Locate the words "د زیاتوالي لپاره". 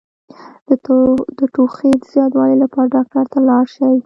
1.97-2.91